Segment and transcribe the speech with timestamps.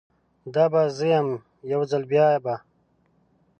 [0.53, 1.27] دا به زه یم،
[1.71, 2.55] یوځل بیابه